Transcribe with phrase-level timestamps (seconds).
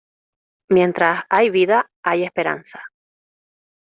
[0.69, 2.81] Mientras hay vida hay esperanza.